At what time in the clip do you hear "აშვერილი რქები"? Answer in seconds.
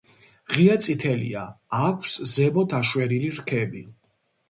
2.83-3.89